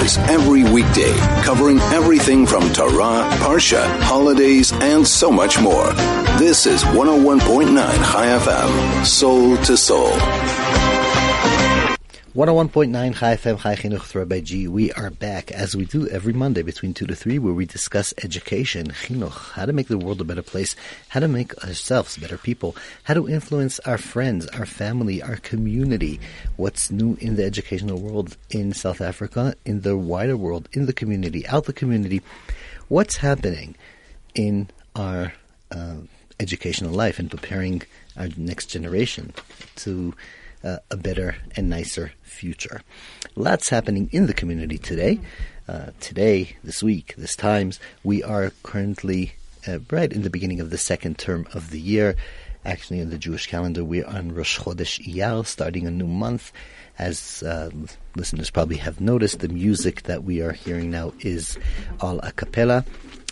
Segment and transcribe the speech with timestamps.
[0.00, 5.92] hours every weekday, covering everything from Torah, Parsha, holidays, and so much more.
[6.38, 10.10] This is 101.9 Chai FM, soul to soul.
[12.34, 14.68] 101.9 Chai FM Chai Chinuch Rabbi G.
[14.68, 18.14] We are back as we do every Monday between 2 to 3 where we discuss
[18.22, 20.76] education, chinuch, how to make the world a better place,
[21.08, 26.20] how to make ourselves better people, how to influence our friends, our family, our community,
[26.56, 30.92] what's new in the educational world in South Africa, in the wider world, in the
[30.92, 32.22] community, out the community,
[32.86, 33.74] what's happening
[34.36, 35.32] in our
[35.72, 35.96] uh,
[36.38, 37.82] educational life and preparing
[38.16, 39.34] our next generation
[39.74, 40.14] to
[40.64, 42.82] uh, a better and nicer future.
[43.36, 45.20] Lots happening in the community today.
[45.68, 49.32] Uh, today, this week, this times, we are currently
[49.68, 52.16] uh, right in the beginning of the second term of the year.
[52.64, 56.52] Actually, in the Jewish calendar, we're on Rosh Chodesh Iyar, starting a new month.
[56.98, 57.70] As uh,
[58.16, 61.58] listeners probably have noticed, the music that we are hearing now is
[62.00, 62.84] all a cappella,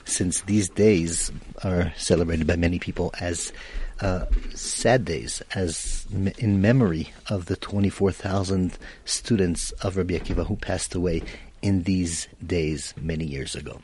[0.06, 1.30] since these days
[1.62, 3.52] are celebrated by many people as
[4.00, 6.06] uh, sad days as
[6.38, 11.22] in memory of the 24,000 students of Rabbi Akiva who passed away
[11.62, 13.80] in these days many years ago.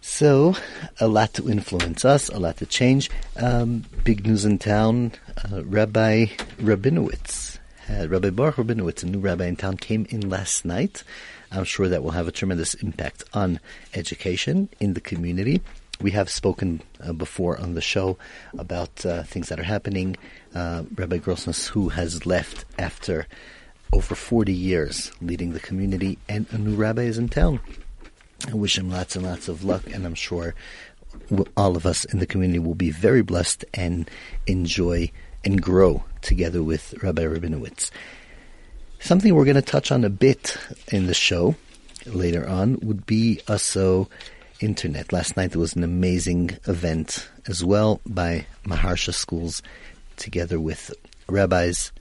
[0.00, 0.54] So,
[1.00, 3.10] a lot to influence us, a lot to change.
[3.36, 5.12] Um, big news in town,
[5.50, 6.26] uh, Rabbi
[6.58, 11.04] Rabinowitz, uh, Rabbi Baruch Rabinowitz, a new rabbi in town, came in last night.
[11.50, 13.60] I'm sure that will have a tremendous impact on
[13.94, 15.62] education in the community.
[16.00, 18.18] We have spoken uh, before on the show
[18.58, 20.16] about uh, things that are happening.
[20.54, 23.26] Uh, Rabbi Grossness, who has left after
[23.92, 27.60] over 40 years leading the community, and a new rabbi is in town.
[28.50, 30.54] I wish him lots and lots of luck, and I'm sure
[31.56, 34.10] all of us in the community will be very blessed and
[34.46, 35.10] enjoy
[35.44, 37.90] and grow together with Rabbi Rabinowitz.
[38.98, 40.56] Something we're going to touch on a bit
[40.90, 41.54] in the show
[42.06, 44.08] later on would be also
[44.60, 45.12] internet.
[45.12, 49.62] Last night there was an amazing event as well by Maharsha Schools
[50.16, 50.94] together with
[51.28, 51.92] rabbis,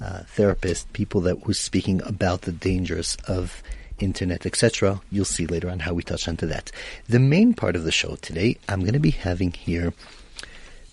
[0.00, 3.62] uh, therapists, people that were speaking about the dangers of
[3.98, 5.00] internet, etc.
[5.10, 6.72] You'll see later on how we touch onto that.
[7.08, 9.92] The main part of the show today, I'm going to be having here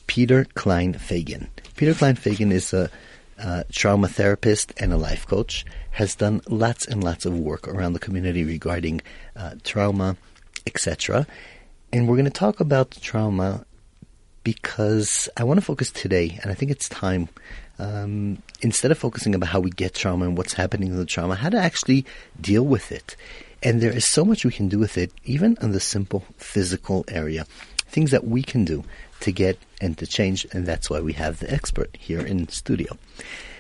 [0.07, 1.47] Peter Cline Freigin.
[1.75, 2.89] Peter Cline Freigin is a
[3.39, 7.93] uh, trauma therapist and a life coach, has done lots and lots of work around
[7.93, 9.01] the community regarding
[9.35, 10.17] uh, trauma,
[10.67, 11.25] etc.
[11.91, 13.65] And we're going to talk about trauma
[14.43, 17.27] because I want to focus today, and I think it's time,
[17.79, 21.35] um, instead of focusing about how we get trauma and what's happening to the trauma,
[21.35, 22.05] how to actually
[22.39, 23.15] deal with it.
[23.63, 27.03] And there is so much we can do with it, even on the simple physical
[27.09, 27.45] area.
[27.87, 28.83] Things that we can do
[29.21, 32.97] to get and to change, and that's why we have the expert here in studio.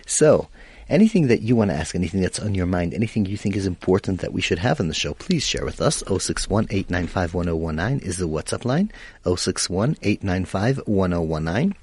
[0.05, 0.47] So,
[0.89, 3.65] anything that you want to ask, anything that's on your mind, anything you think is
[3.65, 6.03] important that we should have on the show, please share with us.
[6.07, 8.91] 061 895 1019 is the WhatsApp line.
[9.23, 11.75] 061 895 1019.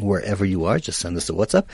[0.00, 1.66] Wherever you are, just send us a WhatsApp.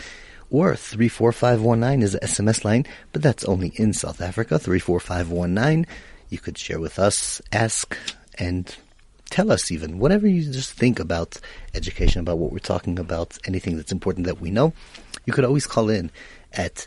[0.51, 4.59] Or 34519 is the SMS line, but that's only in South Africa.
[4.59, 5.87] 34519.
[6.29, 7.97] You could share with us, ask,
[8.39, 8.75] and
[9.31, 11.41] tell us even whatever you just think about
[11.75, 14.73] education, about what we're talking about, anything that's important that we know.
[15.25, 16.11] You could always call in
[16.53, 16.87] at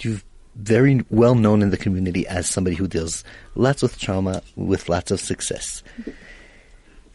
[0.00, 0.24] you've
[0.54, 3.24] very well known in the community as somebody who deals
[3.54, 5.82] lots with trauma with lots of success.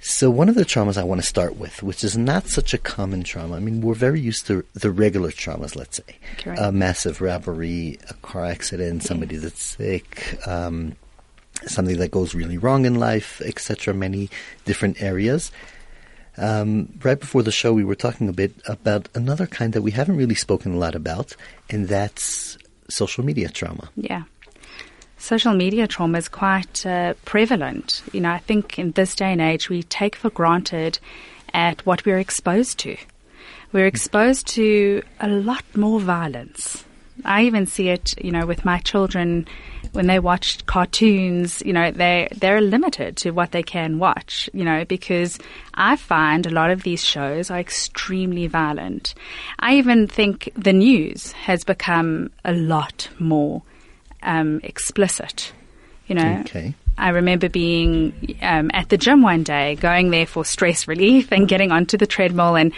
[0.03, 2.79] So one of the traumas I want to start with, which is not such a
[2.79, 3.55] common trauma.
[3.55, 6.17] I mean, we're very used to the regular traumas, let's say.
[6.39, 6.59] Correct.
[6.59, 10.95] A massive robbery, a car accident, somebody that's sick, um,
[11.67, 13.93] something that goes really wrong in life, etc.
[13.93, 14.31] Many
[14.65, 15.51] different areas.
[16.35, 19.91] Um, right before the show, we were talking a bit about another kind that we
[19.91, 21.35] haven't really spoken a lot about,
[21.69, 22.57] and that's
[22.89, 23.91] social media trauma.
[23.95, 24.23] Yeah.
[25.21, 28.01] Social media trauma is quite uh, prevalent.
[28.11, 30.97] You know, I think in this day and age, we take for granted
[31.53, 32.97] at what we're exposed to.
[33.71, 36.83] We're exposed to a lot more violence.
[37.23, 39.47] I even see it, you know, with my children
[39.91, 44.65] when they watch cartoons, you know, they they're limited to what they can watch, you
[44.65, 45.37] know, because
[45.75, 49.13] I find a lot of these shows are extremely violent.
[49.59, 53.61] I even think the news has become a lot more
[54.23, 55.51] um, explicit.
[56.07, 56.73] You know, Okay.
[56.97, 61.47] I remember being um, at the gym one day, going there for stress relief and
[61.47, 62.73] getting onto the treadmill and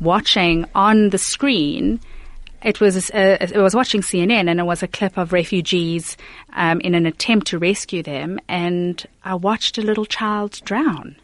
[0.00, 2.00] watching on the screen
[2.64, 6.16] it was uh, it was watching CNN and it was a clip of refugees
[6.54, 11.16] um, in an attempt to rescue them, and I watched a little child drown.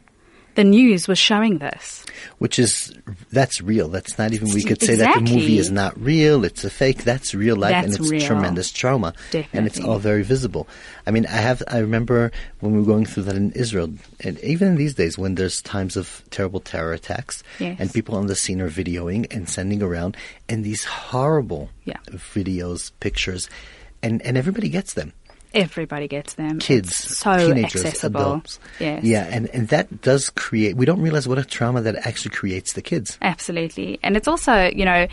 [0.56, 2.04] The news was showing this,
[2.38, 2.92] which is
[3.30, 3.88] that's real.
[3.88, 5.24] That's not even we could say Exactly.
[5.24, 6.44] that the movie is not real.
[6.44, 7.04] It's a fake.
[7.04, 8.20] That's real life, and it's real.
[8.20, 9.14] tremendous trauma,
[9.52, 10.66] and it's all very visible.
[11.06, 11.62] I mean, I have.
[11.68, 13.92] I remember when we were going through that in Israel,
[14.24, 17.76] and even in these days when there's times of terrible terror attacks, Yes.
[17.78, 20.16] and people on the scene are videoing and sending around,
[20.48, 21.98] and these horrible Yeah.
[22.34, 23.48] videos, pictures,
[24.02, 25.12] and and everybody gets them.
[25.54, 26.58] Everybody gets them.
[26.58, 28.20] Kids, It's so teenagers, accessible.
[28.20, 28.58] adults.
[28.78, 29.04] Yes.
[29.04, 32.72] Yeah, and, and that does create, we don't realize what a trauma that actually creates
[32.74, 33.18] the kids.
[33.22, 33.98] Absolutely.
[34.02, 35.06] And it's also, you know,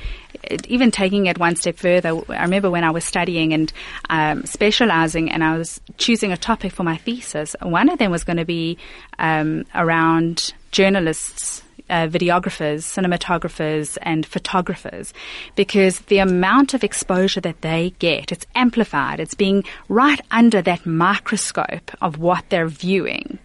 [0.68, 3.72] even taking it one step further, I remember when I was studying and
[4.10, 8.24] um, specializing and I was choosing a topic for my thesis, one of them was
[8.24, 8.78] going to be
[9.20, 11.64] um, around journalists.
[11.90, 15.14] Uh, videographers, cinematographers, and photographers,
[15.56, 19.22] because the amount of exposure that they get, it's amplified.
[19.22, 23.40] It's being right under that microscope of what they're viewing.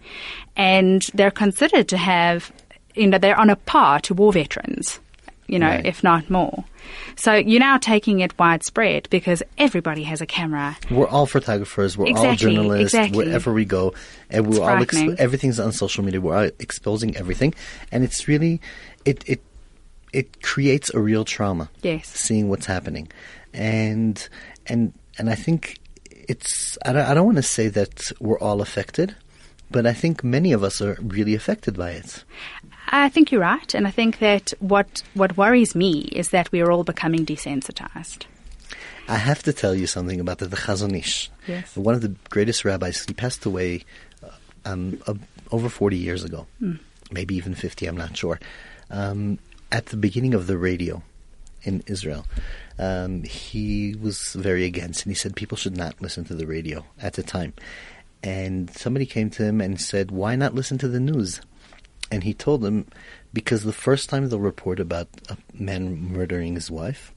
[0.57, 2.51] And they're considered to have
[2.95, 4.99] you know, they're on a par to war veterans,
[5.47, 5.85] you know, Right.
[5.85, 6.63] if not more.
[7.15, 10.77] So you're now taking it widespread because everybody has a camera.
[10.91, 11.97] We're all photographers.
[11.97, 12.93] We're all journalists.
[12.93, 13.25] exactly.
[13.25, 13.93] Wherever we go,
[14.29, 14.85] and we're all
[15.17, 16.19] everything's on social media.
[16.21, 17.53] We're all exposing everything,
[17.91, 18.61] and it's really
[19.05, 19.41] it it
[20.11, 21.69] it creates a real trauma.
[21.81, 22.07] Yes.
[22.07, 23.09] seeing what's happening,
[23.53, 24.27] and
[24.67, 25.77] and and I think
[26.11, 29.15] it's I don't, I don't want to say that we're all affected,
[29.71, 32.23] but I think many of us are really affected by it.
[32.93, 36.61] I think you're right, and I think that what what worries me is that we
[36.61, 38.25] are all becoming desensitized.
[39.07, 41.31] I have to tell you something about the, the Chazon Ish.
[41.47, 41.75] Yes.
[41.75, 43.03] One of the greatest rabbis.
[43.05, 43.83] He passed away
[44.23, 44.29] uh,
[44.63, 45.15] um, uh,
[45.51, 46.45] over 40 years ago,
[47.11, 48.39] maybe even 50, I'm not sure.
[48.89, 49.39] Um,
[49.71, 51.01] at the beginning of the radio
[51.63, 52.25] in Israel,
[52.77, 56.85] um, he was very against, and he said people should not listen to the radio
[57.01, 57.53] at the time.
[58.21, 61.41] And somebody came to him and said, Why not listen to the news?
[62.11, 62.87] And he told them,
[63.33, 67.13] Because the first time they'll report about a man murdering his wife,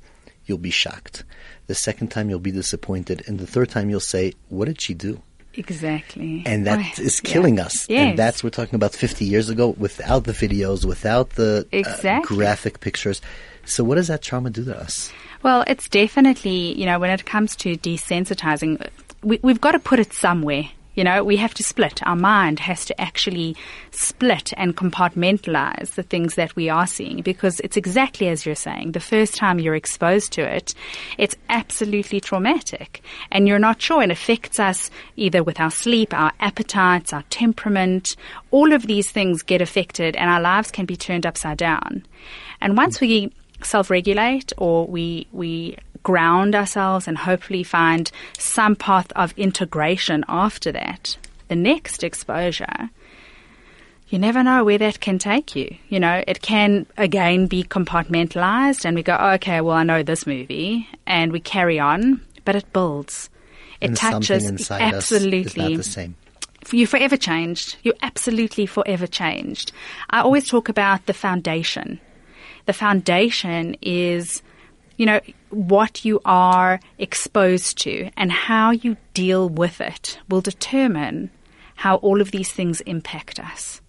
[0.46, 1.24] you'll be shocked.
[1.66, 3.22] The second time you'll be disappointed.
[3.26, 5.20] And the third time you'll say, What did she do?
[5.54, 6.42] Exactly.
[6.44, 7.30] And that Oh, is yeah.
[7.30, 7.88] killing us.
[7.88, 8.10] Yes.
[8.10, 12.80] And that's we're talking about 50 years ago without the videos, without the uh, graphic
[12.80, 13.20] pictures.
[13.64, 15.10] So what does that trauma do to us?
[15.42, 18.86] Well, it's definitely, you know, when it comes to desensitizing,
[19.22, 20.64] we, we've got to put it somewhere.
[20.96, 22.02] You know, we have to split.
[22.04, 23.54] Our mind has to actually
[23.90, 28.92] split and compartmentalize the things that we are seeing because it's exactly as you're saying.
[28.92, 30.74] The first time you're exposed to it,
[31.18, 34.02] it's absolutely traumatic and you're not sure.
[34.02, 38.16] It affects us either with our sleep, our appetites, our temperament.
[38.50, 42.06] All of these things get affected and our lives can be turned upside down.
[42.62, 43.32] And once we
[43.62, 51.16] self-regulate or we we ground ourselves and hopefully find some path of integration after that
[51.48, 52.90] the next exposure
[54.08, 58.84] you never know where that can take you you know it can again be compartmentalized
[58.84, 62.54] and we go oh, okay well i know this movie and we carry on but
[62.54, 63.28] it builds
[63.80, 66.16] it and touches inside absolutely us is not the same.
[66.72, 67.76] you're forever changed.
[67.82, 69.72] You're absolutely forever changed.
[70.10, 72.00] I always talk about the foundation.
[72.66, 74.42] The foundation is,
[74.96, 75.20] you know,
[75.56, 81.30] what you are exposed to and how you deal with it will determine
[81.76, 83.80] how all of these things impact us.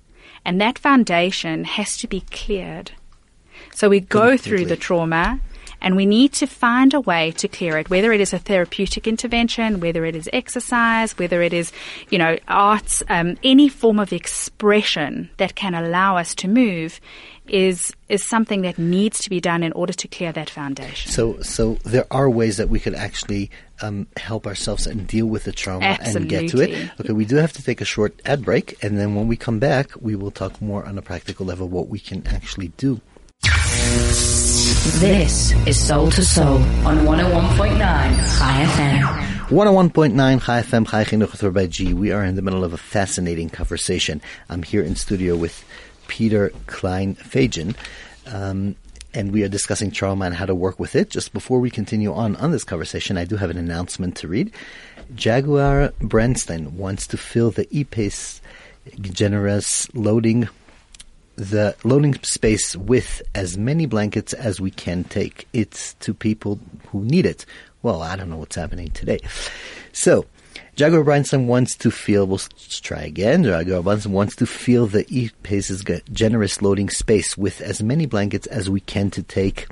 [0.46, 2.92] And that foundation has to be cleared.
[3.74, 5.42] So we go through the trauma
[5.82, 9.08] and we need to find a way to clear it, whether it is a therapeutic
[9.08, 11.72] intervention, whether it is exercise, whether it is,
[12.10, 17.00] you know, arts, um, any form of expression that can allow us to move
[17.48, 21.12] is, is something that needs to be done in order to clear that foundation.
[21.12, 23.50] So, so there are ways that we could actually
[23.82, 26.92] um, help ourselves and deal with the trauma and get to it.
[27.00, 29.60] Okay, we do have to take a short ad break, and then when we come
[29.60, 33.00] back, we will talk more on a practical level what we can actually do.
[34.96, 39.02] This is Soul to Soul on 101.9 Chai FM.
[39.50, 41.94] 101.9 Chai FM, Chai Chinuch Rabbi G.
[41.94, 44.22] We are in the middle of a fascinating conversation.
[44.50, 45.64] I'm here in studio with
[46.08, 47.76] Peter Cline Freigin,
[48.26, 48.76] um,
[49.14, 51.12] and we are discussing trauma and how to work with it.
[51.12, 54.52] Just before we continue on on this conversation, I do have an announcement to read.
[55.14, 58.42] Jaguar Brandstein wants to fill the e-pace
[59.02, 60.48] generous loading
[61.38, 65.48] the loading space with as many blankets as we can take.
[65.54, 67.46] It's to people who need it.
[67.84, 69.20] Well, I don't know what's happening today.
[69.94, 70.26] So,
[70.76, 73.44] Jaguar Bryanston wants to feel, we'll try again.
[73.44, 78.70] Jaguar Bryanston wants to feel the E-Pace's generous loading space with as many blankets as
[78.70, 79.68] we can to take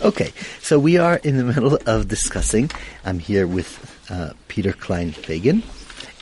[0.00, 2.70] Okay, so we are in the middle of discussing.
[3.04, 5.62] I'm here with uh, Peter Cline Freigin,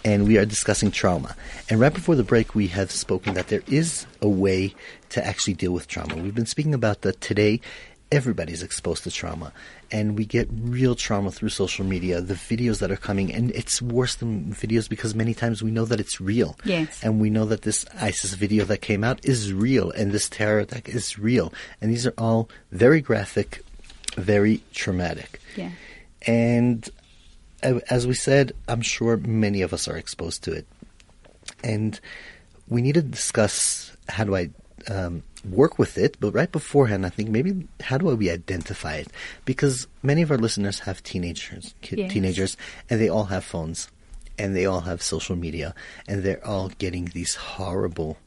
[0.05, 1.35] and we are discussing trauma.
[1.69, 4.75] And right before the break, we have spoken that there is a way
[5.11, 6.17] to actually deal with trauma.
[6.17, 7.61] We've been speaking about that today.
[8.11, 9.55] Everybody's exposed to trauma,
[9.91, 12.21] and we get real trauma through social media.
[12.21, 15.87] The videos that are coming, and it's worse than videos because many times we know
[15.87, 16.59] that it's real.
[16.63, 17.03] Yes.
[17.03, 20.59] And we know that this ISIS video that came out is real and this terror
[20.59, 21.55] attack is real.
[21.81, 23.63] And these are all very graphic,
[24.17, 25.41] very traumatic.
[25.57, 25.71] Yeah.
[26.27, 26.87] And
[27.63, 30.67] as we said, I'm sure many of us are exposed to it.
[31.63, 31.99] And
[32.69, 34.51] we need to discuss how do I
[34.91, 39.09] um, work with it, but right beforehand, I think maybe how do we identify it?
[39.45, 42.13] Because many of our listeners have teenagers, ki- Yes.
[42.13, 42.57] teenagers,
[42.91, 43.89] and they all have phones,
[44.39, 45.75] and they all have social media,
[46.09, 48.19] and they're all getting these horrible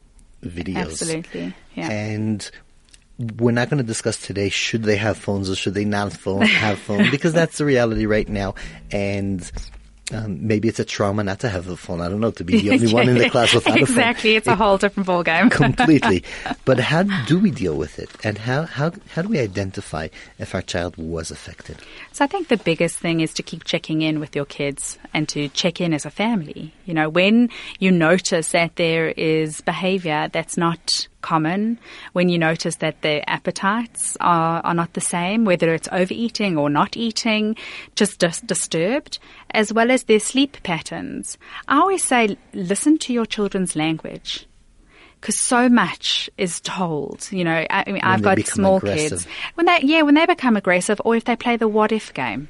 [0.42, 0.92] videos.
[1.02, 1.90] Absolutely, yeah.
[1.90, 2.50] And
[3.18, 6.42] we're not going to discuss today should they have phones or should they not phone,
[6.42, 8.54] have phones because that's the reality right now.
[8.90, 9.50] And
[10.12, 12.00] um, maybe it's a trauma not to have a phone.
[12.00, 13.96] I don't know to be the only one in the class without a phone.
[13.96, 14.36] exactly.
[14.36, 15.50] It's a whole different ballgame.
[15.50, 16.22] completely.
[16.64, 20.08] But how do we deal with it, and how how how do we identify
[20.38, 21.78] if our child was affected?
[22.12, 25.28] So I think the biggest thing is to keep checking in with your kids and
[25.28, 26.72] to check in as a family.
[26.84, 31.78] You know, when you notice that there is behavior that's not common,
[32.12, 36.68] when you notice that their appetites are, are not the same, whether it's overeating or
[36.70, 37.56] not eating,
[38.00, 39.18] just dis- disturbed,
[39.50, 41.36] as well as their sleep patterns.
[41.66, 44.46] I always say, listen to your children's language.
[45.20, 47.66] Because so much is told, you know.
[47.70, 49.10] I, mean, I've got small aggressive.
[49.10, 52.12] kids when they, yeah, when they become aggressive, or if they play the what if
[52.14, 52.48] game.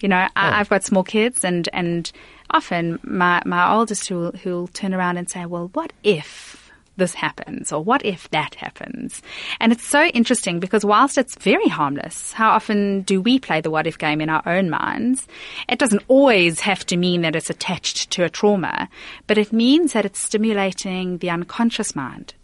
[0.00, 0.30] You know, Oh.
[0.36, 2.12] I, I've got small kids, and and
[2.50, 6.65] often my my oldest who'll turn around and say, "Well, what if?"
[6.96, 9.20] This happens, or what if that happens?
[9.60, 13.70] And it's so interesting because whilst it's very harmless, how often do we play the
[13.70, 15.26] what if game in our own minds?
[15.68, 18.88] It doesn't always have to mean that it's attached to a trauma,
[19.26, 22.34] but it means that it's stimulating the unconscious mind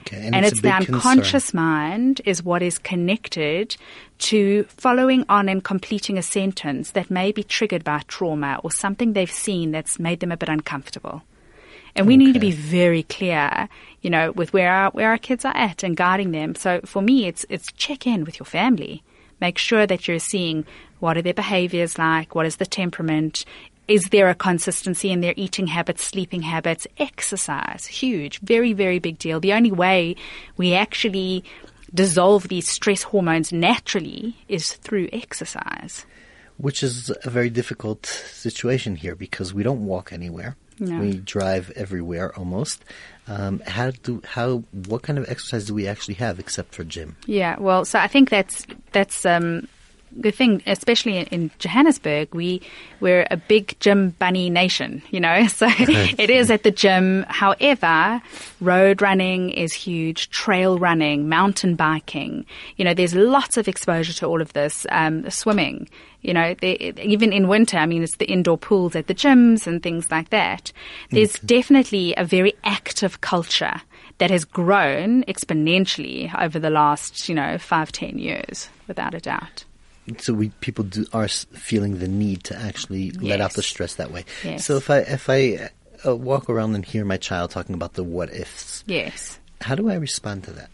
[0.00, 0.94] Okay, and, it's, a the big concern.
[0.94, 3.76] unconscious mind is what is connected
[4.18, 9.12] to following on and completing a sentence that may be triggered by trauma or something
[9.12, 11.22] they've seen that's made them a bit uncomfortable.
[11.96, 13.68] And we need to be very clear,
[14.02, 16.54] you know, with where our, where our kids are at and guiding them.
[16.54, 19.02] So for me, it's, it's check in with your family.
[19.40, 20.66] Make sure that you're seeing
[21.00, 22.34] what are their behaviors like?
[22.34, 23.44] What is the temperament?
[23.88, 27.86] Is there a consistency in their eating habits, sleeping habits, exercise?
[27.86, 29.40] Huge, very, very big deal.
[29.40, 30.16] The only way
[30.56, 31.44] we actually
[31.94, 36.04] dissolve these stress hormones naturally is through exercise.
[36.58, 40.56] which is a very difficult situation here because we don't walk anywhere.
[40.78, 40.98] No.
[40.98, 42.84] We drive everywhere almost.
[43.28, 47.16] Um, how do how what kind of exercise do we actually have except for gym?
[47.26, 49.68] Yeah, well, so I think that's that's um,
[50.18, 52.34] the thing, especially in, Johannesburg.
[52.34, 52.62] We
[53.00, 55.46] we're a big gym bunny nation, you know.
[55.56, 57.24] So it is at the gym.
[57.28, 58.20] However,
[58.60, 60.28] road running is huge.
[60.28, 62.44] Trail running, mountain biking.
[62.76, 64.86] You know, there's lots of exposure to all of this.
[64.90, 65.88] Um, swimming.
[66.20, 69.66] You know, they, even in winter, I mean, it's the indoor pools at the gyms
[69.66, 70.72] and things like that.
[71.10, 73.80] There's definitely a very active culture
[74.18, 79.65] that has grown exponentially over the last, you know, five, ten years, without a doubt.
[80.18, 84.10] So we people do are feeling the need to actually let out the stress that
[84.10, 84.24] way.
[84.44, 84.64] Yes.
[84.64, 85.70] So if I if I
[86.06, 89.38] uh, walk around and hear my child talking about the what ifs, Yes.
[89.60, 90.70] how do I respond to that?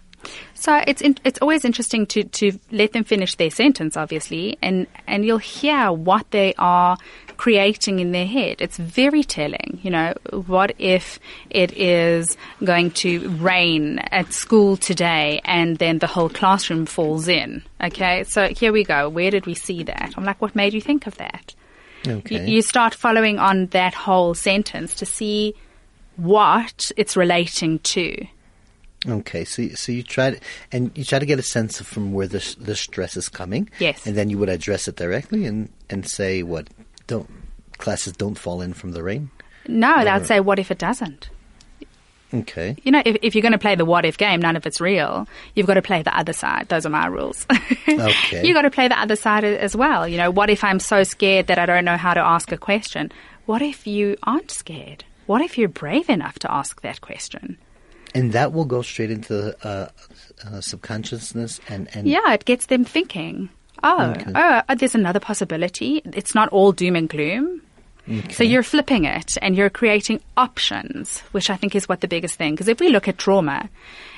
[0.54, 4.86] So it's in, it's always interesting to, to let them finish their sentence, obviously, and
[5.08, 6.96] and you'll hear what they are
[7.42, 8.60] creating in their head.
[8.60, 9.80] It's very telling.
[9.82, 10.14] You know,
[10.46, 11.18] what if
[11.50, 17.64] it is going to rain at school today, and then the whole classroom falls in?
[17.82, 19.08] Okay, so here we go.
[19.08, 20.14] Where did we see that?
[20.16, 21.52] I'm like, what made you think of that?
[22.06, 22.46] Okay.
[22.46, 25.56] You, you start following on that whole sentence to see
[26.14, 28.24] what it's relating to.
[29.04, 32.12] Okay, so so you try to, and you try to get a sense of from
[32.12, 33.68] where the the stress is coming.
[33.80, 34.06] Yes.
[34.06, 36.68] and then you would address it directly and and say what
[37.12, 37.30] don't
[37.78, 39.30] classes don't fall in from the rain.
[39.66, 41.30] No, Or- they'd say, what if it doesn't?
[42.34, 42.76] Okay.
[42.82, 44.80] You know, if, if you're going to play the what if game, none of it's
[44.80, 45.28] real.
[45.54, 46.68] You've got to play the other side.
[46.68, 47.46] Those are my rules.
[47.88, 48.46] Okay.
[48.46, 50.08] you got to play the other side as well.
[50.08, 52.56] You know, what if I'm so scared that I don't know how to ask a
[52.56, 53.12] question?
[53.44, 55.04] What if you aren't scared?
[55.26, 57.58] What if you're brave enough to ask that question?
[58.14, 59.88] And that will go straight into uh,
[60.46, 63.50] uh, subconsciousness and, and Yeah, it gets them thinking.
[63.82, 64.30] Oh, Okay.
[64.34, 66.02] oh, uh, there's another possibility.
[66.04, 67.62] It's not all doom and gloom.
[68.30, 72.34] So you're flipping it and you're creating options, which I think is what the biggest
[72.34, 72.52] thing.
[72.54, 73.70] Because if we look at trauma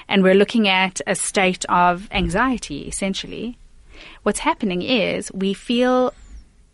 [0.08, 3.58] and we're looking at a state of anxiety, essentially,
[4.23, 6.14] what's happening is we feel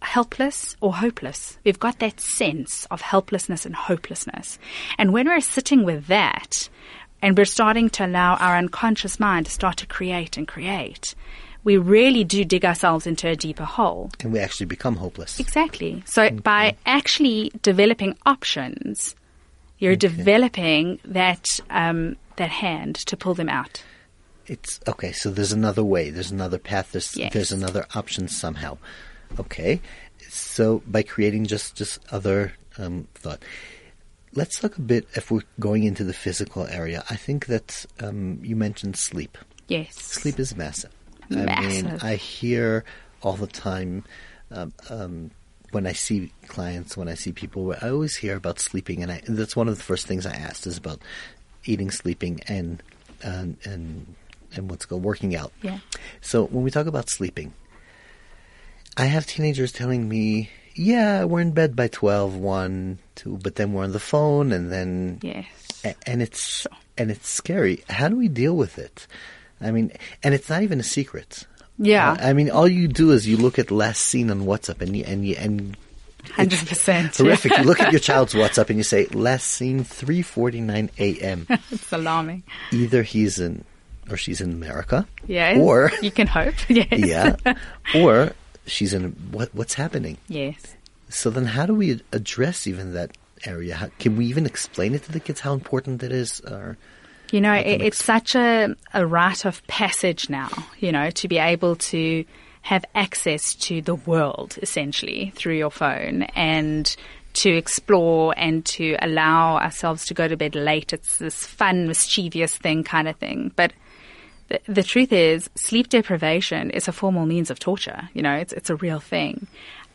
[0.02, 1.58] helpless or hopeless.
[1.64, 4.58] We've got that sense of helplessness and hopelessness.
[4.96, 6.68] And when we're sitting with that
[7.20, 11.14] and we're starting to allow our unconscious mind to start to create and create,
[11.64, 14.10] we really do dig ourselves into a deeper hole.
[14.20, 15.38] and we actually become hopeless.
[15.40, 16.02] Exactly.
[16.06, 19.14] So by actually developing options,
[19.78, 23.82] you're developing that um, that hand to pull them out.
[24.46, 25.12] It's okay.
[25.12, 26.10] So there's another way.
[26.10, 26.92] There's another path.
[26.92, 27.32] There's Yes.
[27.32, 28.78] there's another option somehow.
[29.38, 29.80] Okay.
[30.28, 33.42] So by creating just just other um, thought,
[34.34, 35.06] let's talk a bit.
[35.14, 39.36] If we're going into the physical area, I think that um, you mentioned sleep.
[39.68, 39.94] Yes.
[39.94, 40.90] Sleep is massive.
[41.30, 42.84] I mean, I hear
[43.22, 44.04] all the time
[44.50, 45.30] um, um,
[45.72, 49.22] when I see clients, when I see people, I always hear about sleeping, and I,
[49.28, 51.00] that's one of the first things I asked is about
[51.64, 52.82] eating, sleeping, and
[53.22, 54.14] and and,
[54.54, 55.52] and what's called working out.
[55.62, 55.78] Yeah.
[56.20, 57.52] So when we talk about sleeping,
[58.96, 63.72] I have teenagers telling me, "Yeah, we're in bed by 12, 1, 2, but then
[63.72, 65.46] we're on the phone, and then Yes.
[65.84, 66.66] a- and it's
[66.99, 67.84] and it's scary.
[67.88, 69.06] How do we deal with it?
[69.60, 71.46] I mean, and it's not even a secret.
[71.78, 72.16] Yeah.
[72.20, 75.04] I mean, all you do is you look at last seen on WhatsApp, and you,
[75.06, 75.76] and you, and
[76.32, 77.16] Hundred percent.
[77.16, 77.56] horrific.
[77.56, 81.46] you look at your child's WhatsApp, and you say last seen three forty nine a.m.
[81.70, 82.42] It's alarming.
[82.72, 83.64] Either he's in
[84.10, 85.56] or she's in America, Yeah.
[85.58, 86.54] or you can hope.
[86.68, 86.88] Yes.
[86.92, 87.54] yeah,
[87.94, 88.32] or
[88.66, 90.18] she's in what what's happening.
[90.28, 90.76] Yes.
[91.08, 93.75] So then, how do we address even that area?
[93.76, 96.40] How, can we even explain it to the kids how important it is?
[96.40, 96.76] Or
[97.30, 101.38] You know, it, it's such a, a rite of passage now, you know, to be
[101.38, 102.25] able to
[102.62, 106.95] have access to the world essentially through your phone and
[107.32, 110.93] to explore and to allow ourselves to go to bed late.
[110.93, 113.52] It's this fun, mischievous thing kind of thing.
[113.54, 113.73] But
[114.49, 118.08] the, the truth is, sleep deprivation is a formal means of torture.
[118.12, 119.47] You know, it's, it's a real thing.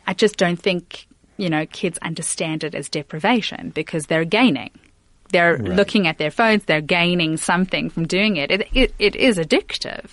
[0.07, 4.71] I just don't think, you know, kids understand it as deprivation because they're gaining.
[5.31, 6.63] They're looking at their phones.
[6.65, 8.51] They're gaining something from doing it.
[8.51, 10.05] It, it, it is addictive.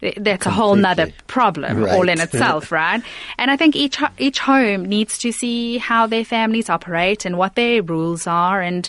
[0.00, 1.94] It- that's a whole nother problem Right.
[1.94, 3.02] all in itself, right?
[3.38, 7.54] And I think each each home needs to see how their families operate and what
[7.54, 8.60] their rules are.
[8.60, 8.88] And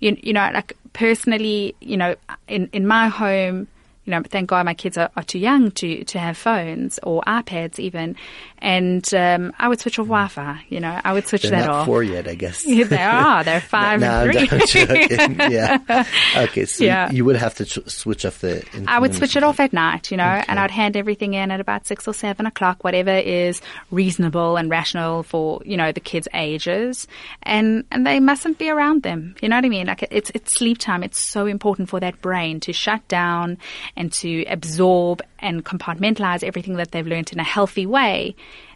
[0.00, 2.16] you, you know, like personally, you know,
[2.48, 3.68] in in my home,
[4.08, 7.20] you know, thank God my kids are, are too young to, to have phones or
[7.26, 8.16] iPads even.
[8.56, 10.64] And um, I would switch off Wi-Fi.
[10.70, 11.86] You know, I would switch they're that not off.
[11.86, 12.64] four yet, I guess.
[12.78, 13.44] Yeah, they are.
[13.44, 16.04] They're five no, and I'm 3 yeah.
[16.36, 17.10] Okay, so Yeah.
[17.10, 18.64] you would have to ch- switch off the.
[18.88, 21.60] I would switch it off at night, you know, and I'd hand everything in at
[21.60, 26.28] about six or seven o'clock, whatever is reasonable and rational for, you know, the kids'
[26.34, 27.06] ages.
[27.42, 29.34] And, and they mustn't be around them.
[29.42, 29.86] You know what I mean?
[29.86, 31.02] Like it's, it's sleep time.
[31.02, 33.58] It's so important for that brain to shut down
[33.98, 38.34] and to absorb and compartmentalize everything that they've learned in a healthy way.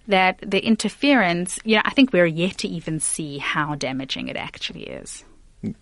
[0.09, 4.37] That the interference, you know, I think we're yet to even see how damaging it
[4.37, 5.25] actually is.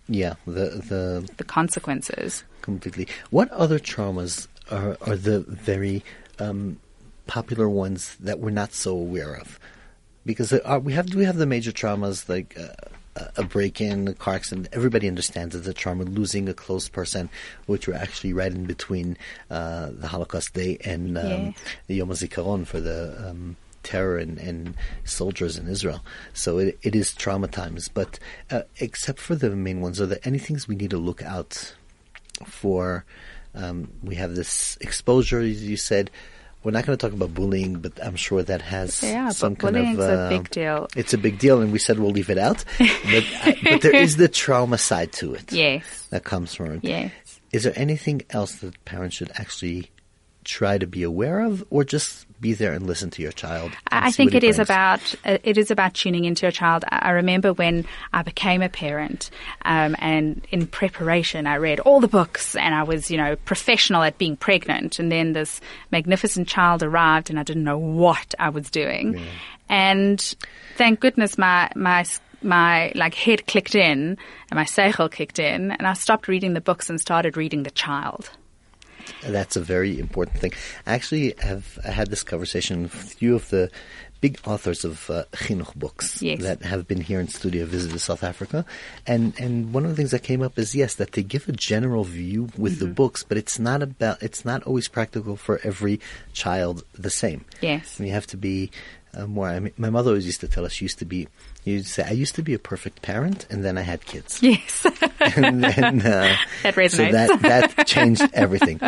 [0.07, 1.03] Yeah, the the
[1.37, 2.43] The consequences.
[2.61, 3.07] completely.
[3.31, 6.03] What other traumas are are the very
[6.37, 6.77] um,
[7.25, 9.59] popular ones that we're not so aware of?
[10.23, 12.55] Because uh, we have we have the major traumas like.
[12.57, 12.67] Uh,
[13.15, 14.69] a break-in, a car accident.
[14.71, 16.03] Everybody understands it's a trauma.
[16.05, 17.29] Losing a close person,
[17.65, 19.17] which were actually right in between
[19.49, 21.51] uh, the Holocaust Day and um, Yeah.
[21.87, 26.03] the Yom HaZikaron for the um, terror and, and soldiers in Israel.
[26.33, 27.89] So it, it is trauma times.
[27.89, 28.19] But
[28.49, 31.75] uh, except for the main ones, are there any things we need to look out
[32.45, 33.05] for?
[33.53, 36.09] Um, we have this exposure, as you said.
[36.63, 39.75] We're not going to talk about bullying, but I'm sure that has Yeah, some kind
[39.77, 39.99] of.
[39.99, 40.87] a uh, big deal.
[40.95, 42.63] It's a big deal, and we said we'll leave it out.
[42.79, 46.07] But, I, but there is the trauma side to it Yes.
[46.11, 46.83] that comes from it.
[46.83, 47.11] Yes.
[47.51, 49.89] Is there anything else that parents should actually
[50.45, 53.71] try to be aware of, or just be there and listen to your child?
[53.91, 56.83] I think it he is about uh, it is about tuning into your child.
[56.89, 59.29] I remember when I became a parent,
[59.63, 64.03] um, and in preparation, I read all the books, and I was you know professional
[64.03, 64.99] at being pregnant.
[64.99, 69.21] And then this magnificent child arrived, and I didn't know what I was doing.
[69.69, 70.35] And
[70.75, 72.05] thank goodness, my my
[72.41, 74.17] my like head clicked in
[74.49, 77.71] and my seichel kicked in, and I stopped reading the books and started reading the
[77.71, 78.29] child.
[79.23, 80.53] That's a very important thing.
[80.85, 83.69] I actually have had this conversation with a few of the
[84.19, 86.41] big authors of uh, chinuch books Yes.
[86.43, 88.65] that have been here in studio, visited South Africa,
[89.07, 91.51] and and one of the things that came up is yes, that they give a
[91.53, 92.85] general view with Mm-hmm.
[92.85, 95.99] the books, but it's not about it's not always practical for every
[96.33, 97.45] child the same.
[97.61, 97.97] Yes.
[97.97, 98.69] And you have to be
[99.27, 99.47] more.
[99.47, 101.27] I mean, my mother always used to tell us she used to be.
[101.63, 104.05] You used to say I used to be a perfect parent, and then I had
[104.05, 104.41] kids.
[104.51, 104.85] Yes.
[105.19, 108.79] and then uh, That So that that changed everything.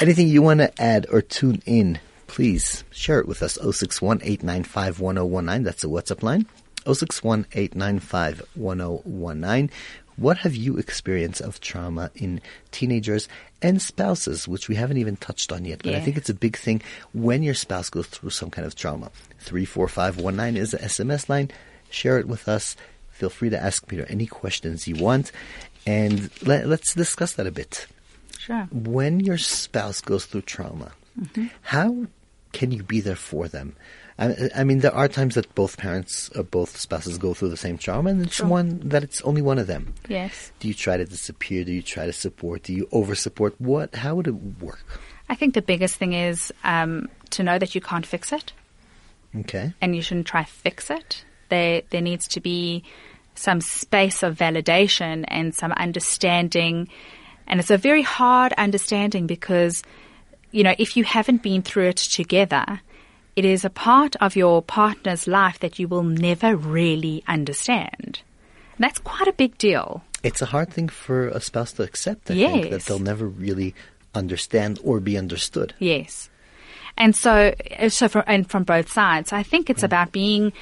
[0.00, 3.54] Anything you want to add or tune in, please share it with us.
[3.54, 5.62] 061 895 1019.
[5.64, 6.46] That's the WhatsApp line.
[6.86, 9.70] 061 895 1019.
[10.18, 12.40] What have you experienced of trauma in
[12.72, 13.28] teenagers
[13.62, 15.82] and spouses, which we haven't even touched on yet?
[15.84, 16.82] But I think it's a big thing
[17.14, 19.12] when your spouse goes through some kind of trauma.
[19.38, 21.50] 34519 is the SMS line.
[21.88, 22.76] Share it with us.
[23.10, 25.30] Feel free to ask Peter any questions you want.
[25.86, 27.86] And let, let's discuss that a bit.
[28.38, 28.68] sure.
[28.72, 31.46] When your spouse goes through trauma, mm-hmm.
[31.62, 32.06] how
[32.52, 33.76] can you be there for them?
[34.18, 37.56] I, I mean, there are times that both parents or both spouses go through the
[37.56, 38.46] same trauma, and it's Sure.
[38.48, 39.94] one that it's only one of them.
[40.08, 40.50] Yes.
[40.58, 41.64] Do you try to disappear?
[41.64, 42.64] Do you try to support?
[42.64, 43.54] Do you over support?
[43.60, 43.94] What?
[43.94, 44.84] How would it work?
[45.28, 48.52] I think the biggest thing is um, to know that you can't fix it.
[49.36, 49.74] Okay.
[49.82, 51.22] and you shouldn't try to fix it.
[51.50, 52.82] There, there needs to be
[53.34, 56.88] some space of validation and some understanding.
[57.46, 59.82] And it's a very hard understanding because,
[60.50, 62.80] you know, if you haven't been through it together,
[63.38, 68.20] it is a part of your partner's life that you will never really understand.
[68.74, 70.02] And that's quite a big deal.
[70.24, 72.32] It's a hard thing for a spouse to accept.
[72.32, 73.76] I think that they'll never really
[74.12, 75.72] understand or be understood.
[75.78, 76.30] Yes.
[76.96, 80.52] And so, uh, so from, and from both sides, I think it's about being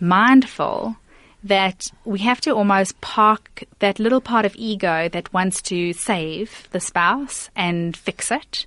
[0.00, 0.96] mindful
[1.44, 6.66] that we have to almost park that little part of ego that wants to save
[6.70, 8.64] the spouse and fix it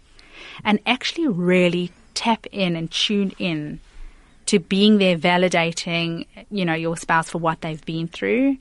[0.64, 3.80] and actually really tap in and tune in
[4.48, 8.58] to being there validating, you know, your spouse for what they've been through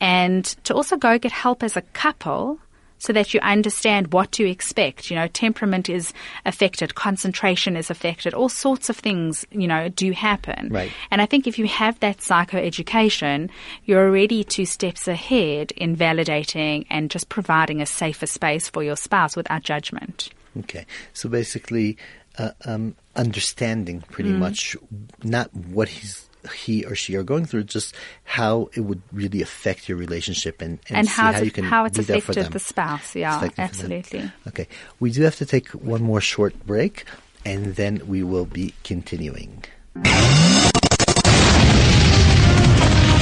[0.00, 2.58] and to also go get help as a couple
[2.98, 5.10] so that you understand what to expect.
[5.10, 6.12] You know, temperament is
[6.46, 10.68] affected, concentration is affected, all sorts of things, you know, do happen.
[10.70, 10.90] Right.
[11.10, 13.50] And I think if you have that psychoeducation,
[13.84, 18.96] you're already two steps ahead in validating and just providing a safer space for your
[18.96, 20.30] spouse without judgment.
[20.60, 21.98] Okay, so basically,
[22.38, 24.38] uh, um, understanding pretty Mm-hmm.
[24.40, 24.76] much
[25.22, 27.94] not what he's he or she are going through, just
[28.24, 31.50] how it would really affect your relationship and and, And see how, how it's, you
[31.50, 33.16] can how it's be there for affected the spouse.
[33.16, 33.92] Yeah, Affected for them.
[33.92, 34.32] absolutely.
[34.48, 34.68] Okay,
[35.00, 37.06] we do have to take one more short break,
[37.46, 39.64] and then we will be continuing.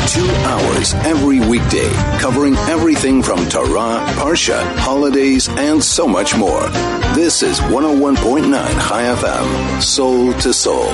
[0.08, 1.88] Two hours every weekday,
[2.18, 6.68] covering everything from Torah, Parsha, holidays, and so much more.
[7.14, 10.86] This is 101.9 Chai FM, Soul to Soul.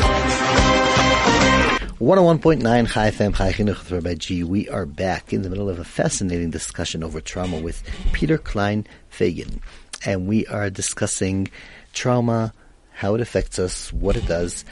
[1.98, 4.44] 101.9 Chai FM Chai Chinuch Rabbi G.
[4.44, 8.86] We are back in the middle of a fascinating discussion over trauma with Peter Cline
[9.10, 9.60] Freigin.
[10.04, 11.48] And we are discussing
[11.92, 12.52] trauma,
[12.92, 14.64] how it affects us, what it does,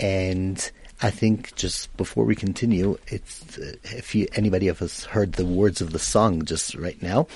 [0.00, 0.70] and
[1.02, 5.44] I think just before we continue, it's uh, if you, anybody of us heard the
[5.44, 7.26] words of the song just right now,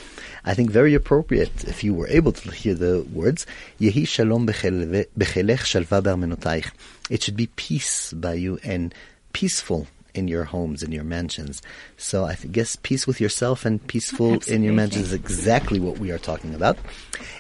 [0.44, 3.46] I think very appropriate if you were able to hear the words.
[3.80, 6.70] Yehi shalom bechelech shalva.
[7.10, 8.94] It should be peace by you and
[9.32, 11.60] peaceful in your homes, in your mansions.
[11.96, 16.10] So I guess peace with yourself and peaceful in your mansions is exactly what we
[16.10, 16.78] are talking about.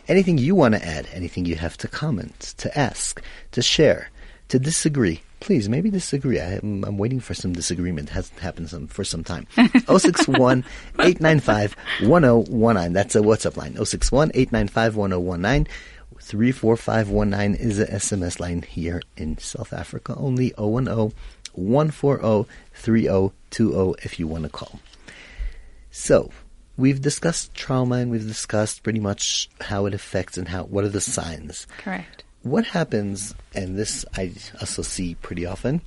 [0.08, 4.10] Anything you want to add, anything you have to comment, to ask, to share,
[4.48, 6.40] to disagree, please, maybe disagree.
[6.40, 8.10] I am, I'm waiting for some disagreement.
[8.10, 9.46] It hasn't happened some, for some time.
[9.86, 10.64] 061
[10.98, 12.92] 895 1019.
[12.92, 13.84] That's a WhatsApp line.
[13.84, 15.66] 061 895 1019.
[16.20, 20.14] 34519 is the SMS line here in South Africa.
[20.16, 21.12] Only 010
[21.52, 24.80] 140 3020 if you want to call.
[25.90, 26.30] So,
[26.76, 30.88] we've discussed trauma and we've discussed pretty much how it affects and how what are
[30.88, 31.66] the signs.
[31.78, 32.24] Correct.
[32.48, 35.82] What happens, and this I also see pretty often,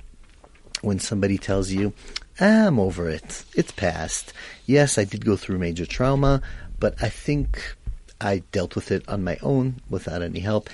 [0.80, 1.92] when somebody tells you,
[2.40, 3.44] "Ah, I'm over it.
[3.56, 4.32] It's past.
[4.64, 6.40] Yes, I did go through major trauma,
[6.78, 7.76] but I think
[8.20, 10.70] I dealt with it on my own without any help.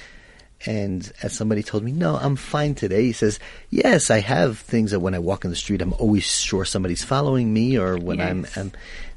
[0.67, 3.05] And as somebody told me, no, I'm fine today.
[3.05, 3.39] He says,
[3.71, 7.05] yes, I have things that when I walk in the street, I'm always sure somebody's
[7.05, 8.73] following me or when I'm, I'm,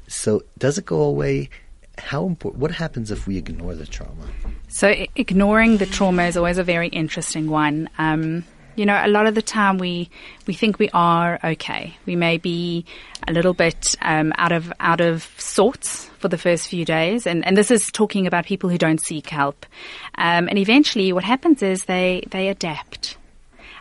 [0.06, 1.50] so does it go away?
[1.98, 4.26] How important, what happens if we ignore the trauma?
[4.68, 7.88] So i- ignoring the trauma is always a very interesting one.
[7.98, 10.08] Um, You know, a lot of the time we
[10.46, 11.94] we think we are okay.
[12.06, 12.86] We may be
[13.28, 17.44] a little bit um, out of out of sorts for the first few days, and,
[17.44, 19.66] and this is talking about people who don't seek help.
[20.16, 23.18] Um, and eventually, what happens is they they adapt.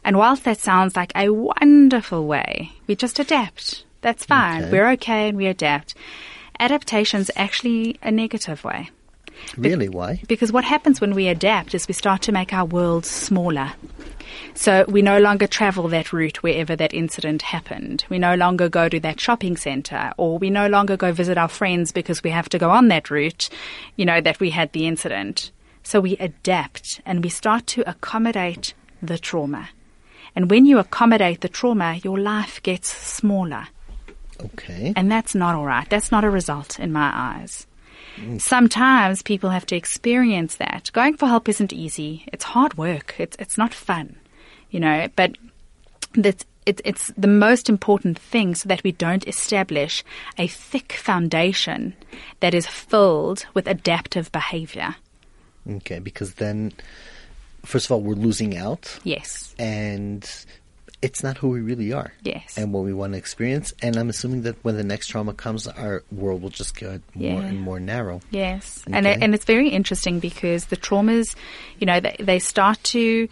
[0.03, 3.85] And whilst that sounds like a wonderful way, we just adapt.
[4.01, 4.63] That's fine.
[4.63, 4.71] Okay.
[4.73, 5.95] We're okay and we adapt.
[6.61, 8.91] Adaptation's actually a negative way.
[9.57, 9.89] Really?
[9.89, 10.21] Why?
[10.27, 13.73] Because what happens when we adapt is we start to make our world smaller.
[14.53, 18.05] So we no longer travel that route wherever that incident happened.
[18.09, 21.47] We no longer go to that shopping center or we no longer go visit our
[21.47, 23.49] friends because we have to go on that route,
[23.95, 25.49] you know, that we had the incident.
[25.81, 29.69] So we adapt and we start to accommodate the trauma.
[30.35, 33.67] And when you accommodate the trauma, your life gets smaller.
[34.45, 34.93] Okay.
[34.95, 35.89] And that's not all right.
[35.89, 37.67] That's not a result in my eyes.
[38.17, 38.41] Mm.
[38.41, 40.89] Sometimes people have to experience that.
[40.93, 42.25] Going for help isn't easy.
[42.33, 43.15] It's hard work.
[43.17, 44.15] It's it's not fun,
[44.69, 45.07] you know.
[45.15, 45.35] But
[46.13, 50.03] that's it, it's the most important thing so that we don't establish
[50.37, 51.95] a thick foundation
[52.41, 54.95] that is filled with adaptive behavior.
[55.69, 56.71] Okay, because then,
[57.65, 59.55] first of all, we're losing out, Yes.
[59.57, 60.29] and
[61.01, 62.13] it's not who we really are.
[62.21, 62.57] Yes.
[62.57, 63.73] And what we want to experience.
[63.81, 67.41] And I'm assuming that when the next trauma comes, our world will just get more
[67.41, 67.47] Yeah.
[67.47, 68.21] and more narrow.
[68.29, 71.35] Yes, and it, and it's very interesting because the traumas,
[71.79, 73.27] you know, they, they start to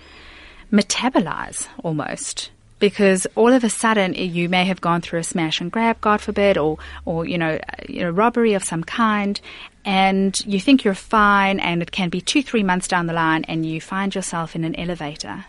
[0.71, 5.59] metabolize almost because all of a sudden eh, you may have gone through a smash
[5.61, 9.39] and grab, God forbid, or or you know, uh, you know, robbery of some kind,
[9.85, 13.43] and you think you're fine, and it can be two, three months down the line,
[13.47, 15.45] and you find yourself in an elevator,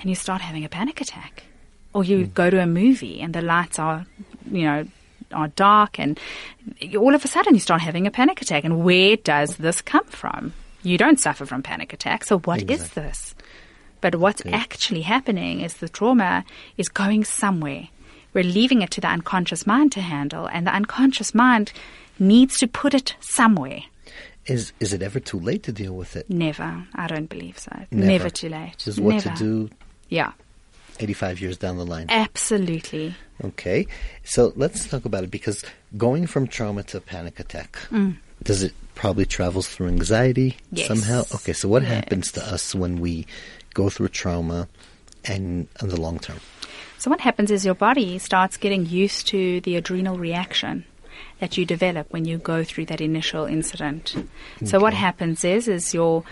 [0.00, 1.44] and you start having a panic attack,
[1.92, 4.06] or you go to a movie and the lights are,
[4.50, 4.84] you know.
[5.32, 6.18] Are dark, and
[6.98, 8.64] all of a sudden you start having a panic attack.
[8.64, 10.52] And where does this come from?
[10.82, 13.02] You don't suffer from panic attacks, so what is Exactly.
[13.04, 13.34] this?
[14.00, 16.44] But what's actually happening is the trauma
[16.78, 17.86] is going somewhere.
[18.34, 21.72] We're leaving it to the unconscious mind to handle, and the unconscious mind
[22.18, 23.82] needs to put it somewhere.
[24.46, 26.28] Is is it ever too late to deal with it?
[26.28, 26.88] Never.
[26.96, 27.70] I don't believe so.
[27.92, 28.06] Never.
[28.06, 28.74] Never, too late.
[28.78, 29.30] Just what Never.
[29.30, 29.70] to do
[30.10, 30.32] Yeah,
[30.98, 32.06] 85 years down the line.
[32.10, 33.14] absolutely.
[33.42, 33.86] Okay,
[34.22, 35.64] so let's talk about it because
[35.96, 38.16] going from trauma to panic attack, mm.
[38.42, 40.88] does it probably travels through anxiety Yes.
[40.88, 41.20] somehow?
[41.36, 41.92] Okay, so what Yes.
[41.92, 43.26] happens to us when we
[43.72, 44.68] go through trauma
[45.24, 46.38] and in the long term?
[46.98, 50.84] So what happens is your body starts getting used to the adrenal reaction
[51.38, 54.14] that you develop when you go through that initial incident.
[54.66, 56.24] So what happens is is your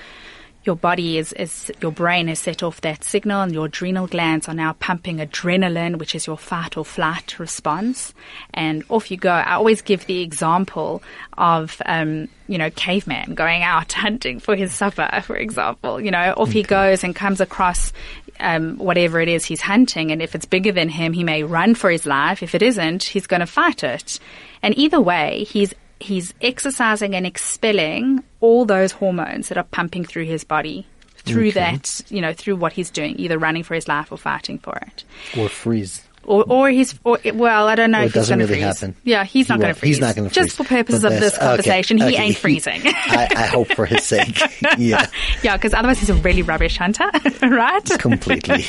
[0.68, 4.46] your body is, is your brain has set off that signal and your adrenal glands
[4.48, 8.14] are now pumping adrenaline, which is your fight or flight response.
[8.54, 9.30] And off you go.
[9.30, 11.02] I always give the example
[11.36, 16.00] of, um, you know, caveman going out hunting for his supper, for example.
[16.00, 17.92] You know, off he goes and comes across
[18.38, 20.12] um, whatever it is he's hunting.
[20.12, 22.42] And if it's bigger than him, he may run for his life.
[22.42, 24.20] If it isn't, he's going to fight it.
[24.62, 30.24] And either way, he's he's exercising and expelling all those hormones that are pumping through
[30.24, 30.86] his body
[31.24, 34.58] through that, you know, through what he's doing, either running for his life or fighting
[34.58, 35.04] for it.
[35.36, 36.07] Or freeze?
[36.28, 38.52] Or, or he's, or, well, I don't know Or if it he's doesn't going to
[38.54, 38.80] really freeze.
[38.80, 38.96] happen.
[39.02, 39.88] Yeah, he's He not going to freeze.
[39.96, 40.46] He's not going to freeze.
[40.46, 42.82] Just for purposes of this conversation, he ain't freezing.
[42.84, 44.38] I, I hope for his sake.
[44.78, 45.06] yeah,
[45.42, 47.10] yeah, because otherwise he's a really rubbish hunter,
[47.42, 47.84] right?
[47.98, 48.66] completely.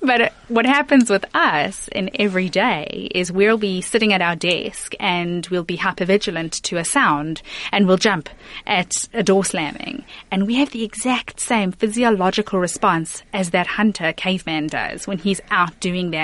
[0.00, 4.36] But uh, what happens with us in every day is we'll be sitting at our
[4.36, 8.28] desk and we'll be hypervigilant to a sound and we'll jump
[8.66, 10.04] at a door slamming.
[10.30, 15.40] And we have the exact same physiological response as that hunter caveman does when he's
[15.50, 16.17] out doing that,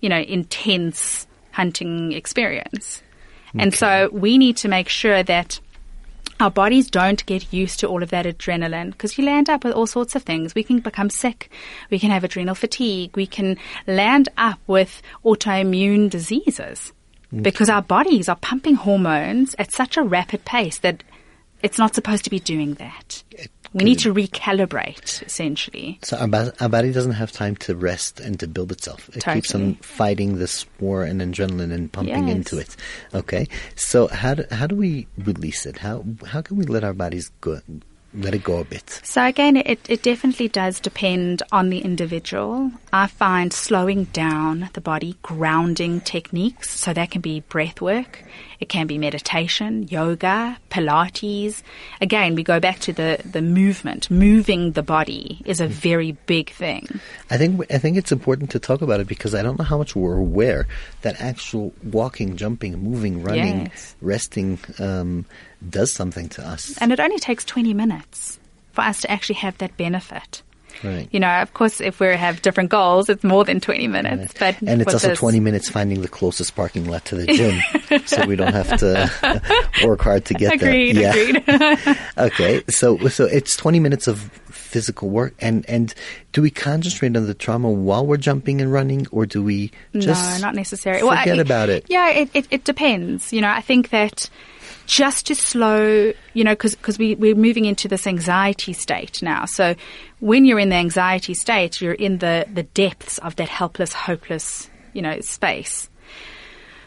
[0.00, 3.02] you know, intense hunting experience.
[3.56, 5.60] And so we need to make sure that
[6.40, 9.72] our bodies don't get used to all of that adrenaline because you land up with
[9.72, 10.54] all sorts of things.
[10.54, 11.50] We can become sick.
[11.90, 13.16] We can have adrenal fatigue.
[13.16, 16.92] We can land up with autoimmune diseases
[17.32, 17.42] mm.
[17.42, 21.04] because our bodies are pumping hormones at such a rapid pace that
[21.62, 23.22] it's not supposed to be doing that.
[23.74, 25.98] We need to recalibrate, essentially.
[26.02, 29.10] So our, our body doesn't have time to rest and to build itself.
[29.16, 32.36] It keeps on fighting this war and adrenaline and pumping Yes.
[32.36, 32.76] into it.
[33.12, 35.78] Okay, so how do, how do we release it?
[35.78, 37.60] How how can we let our bodies go,
[38.14, 39.00] let it go a bit?
[39.02, 42.70] So again, it, it definitely does depend on the individual.
[42.92, 48.22] I find slowing down the body, grounding techniques, so that can be breath work,
[48.60, 51.62] it can be meditation, yoga, Pilates.
[52.00, 54.10] Again, we go back to the, the movement.
[54.10, 56.88] Moving the body is a very big thing.
[57.30, 59.78] I think I think it's important to talk about it because I don't know how
[59.78, 60.66] much we're aware
[61.02, 63.96] that actual walking, jumping, moving, running, Yes.
[64.00, 65.26] resting um,
[65.70, 66.76] does something to us.
[66.78, 68.38] And it only takes 20 minutes
[68.72, 70.42] for us to actually have that benefit.
[70.82, 71.08] Right.
[71.12, 74.34] You know, of course, if we have different goals, it's more than 20 minutes.
[74.38, 78.02] But and it's also this- 20 minutes finding the closest parking lot to the gym,
[78.06, 81.12] so we don't have to work hard to get Agreed, there.
[81.12, 81.98] agreed.
[82.18, 85.94] okay, so so it's 20 minutes of physical work, and and
[86.32, 90.40] do we concentrate on the trauma while we're jumping and running, or do we just
[90.40, 91.02] no, not necessarily.
[91.08, 91.86] forget I- about it?
[91.88, 93.32] Yeah, it, it, it depends.
[93.32, 94.28] You know, I think that
[94.86, 99.44] just to slow, you know, because we, we're moving into this anxiety state now.
[99.44, 99.74] So
[100.20, 104.70] when you're in the anxiety state, you're in the, the depths of that helpless, hopeless,
[104.92, 105.88] you know, space.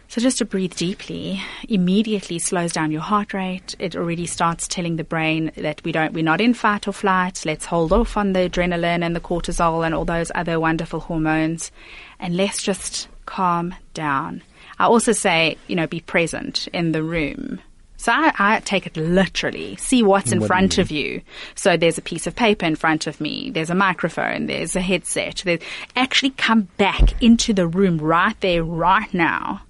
[0.10, 3.76] So just to breathe deeply immediately slows down your heart rate.
[3.78, 7.44] It already starts telling the brain that we don't, we're not in fight or flight.
[7.46, 11.72] Let's hold off on the adrenaline and the cortisol and all those other wonderful hormones.
[12.20, 14.44] And let's just calm down.
[14.80, 17.60] I also say, you know, be present in the room.
[17.98, 19.76] So I, I take it literally.
[19.78, 21.22] See what's in What front of you.
[21.56, 23.50] So there's a piece of paper in front of me.
[23.50, 24.46] There's a microphone.
[24.46, 25.42] There's a headset.
[25.44, 25.62] There's,
[25.96, 29.62] actually come back into the room right there, right now,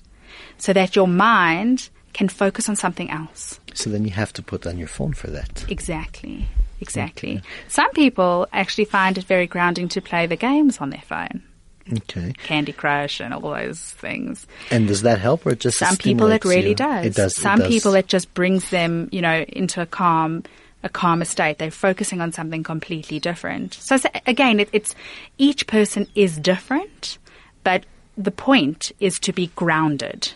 [0.58, 3.60] so that your mind can focus on something else.
[3.74, 5.66] So then you have to put on your phone for that.
[5.70, 6.48] Exactly.
[6.80, 7.42] Exactly.
[7.68, 11.44] Some people actually find it very grounding to play the games on their phone.
[11.92, 14.46] Okay, Candy Crush and all those things.
[14.72, 16.76] and does that help, or it just Some people it really you?
[16.76, 17.06] does.
[17.06, 17.38] It does.
[17.38, 17.68] it Some does.
[17.70, 20.44] people it just brings them, you know, into a calm,
[20.84, 21.58] a calmer state.
[21.58, 23.74] They're focusing on something completely different.
[23.76, 24.96] So, so again, it, it's
[25.38, 27.18] each person is different,
[27.64, 27.86] but
[28.18, 30.32] the point is to be grounded.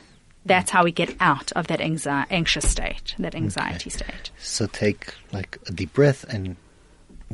[0.45, 4.31] That's how we get out of that anxi- anxious state, that anxiety state.
[4.39, 6.55] So take like a deep breath and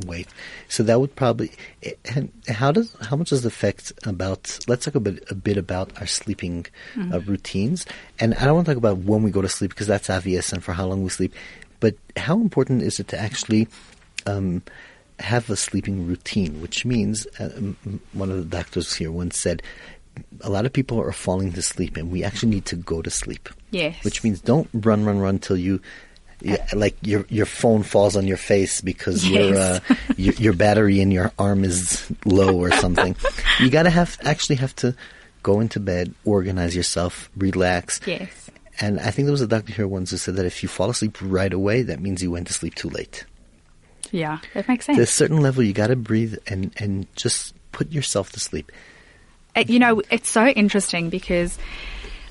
[0.06, 0.28] wait.
[0.68, 1.52] So that would probably.
[2.14, 4.58] And how does how much does it affect about?
[4.68, 6.66] Let's talk a bit a bit about our sleeping
[7.12, 7.86] uh, routines.
[8.18, 10.52] And I don't want to talk about when we go to sleep because that's obvious
[10.52, 11.34] and for how long we sleep.
[11.80, 13.68] But how important is it to actually
[14.26, 14.62] um,
[15.20, 16.60] have a sleeping routine?
[16.60, 17.48] Which means uh,
[18.12, 19.62] one of the doctors here once said.
[20.40, 23.08] A lot of people are falling to sleep, and we actually need to go to
[23.08, 23.48] sleep.
[23.70, 24.02] Yes.
[24.04, 25.80] Which means don't run, run, run till you,
[26.40, 29.80] yeah, like your your phone falls on your face because your uh,
[30.16, 33.16] your your battery in your arm is low or something.
[33.60, 34.94] you gotta have actually have to
[35.42, 38.00] go into bed, organize yourself, relax.
[38.06, 38.50] Yes.
[38.80, 40.90] And I think there was a doctor here once who said that if you fall
[40.90, 43.24] asleep right away, that means you went to sleep too late.
[44.12, 44.96] Yeah, that makes sense.
[44.96, 48.70] To a certain level, you gotta breathe and and just put yourself to sleep.
[49.56, 51.58] Uh, you know, it's so interesting because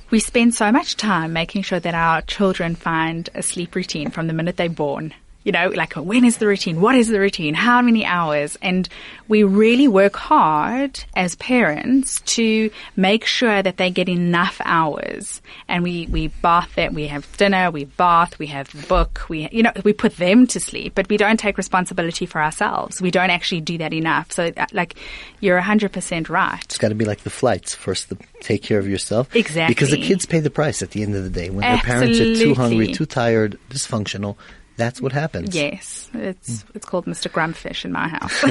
[0.09, 4.27] we spend so much time making sure that our children find a sleep routine from
[4.27, 5.13] the minute they're born.
[5.47, 6.81] You know, like when is the routine?
[6.81, 7.53] What is the routine?
[7.53, 8.57] How many hours?
[8.61, 8.89] And
[9.29, 15.41] we really work hard as parents to make sure that they get enough hours.
[15.69, 19.47] And we, we bath them, we have dinner, we bath, we have the book, we,
[19.53, 23.01] you know, we put them to sleep, but we don't take responsibility for ourselves.
[23.01, 24.33] We don't actually do that enough.
[24.33, 24.95] So, uh, like,
[25.39, 26.61] you're 100% right.
[26.65, 27.73] It's got to be like the flights.
[27.73, 29.33] First, the, take care of yourself.
[29.33, 29.73] Exactly.
[29.73, 31.49] Because the kids pay the price at the end of the day.
[31.49, 34.35] When their parents are too hungry, too tired, dysfunctional,
[34.77, 35.53] that's what happens.
[35.55, 37.29] Yes, it's it's called Mr.
[37.29, 38.43] Grumpfish in my house.